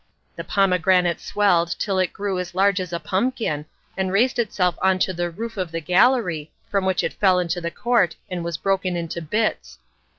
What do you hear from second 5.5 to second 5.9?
of the